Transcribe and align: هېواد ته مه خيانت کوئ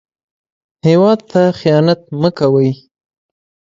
هېواد 0.87 1.19
ته 1.31 1.41
مه 1.49 1.55
خيانت 1.59 1.99
کوئ 2.37 2.71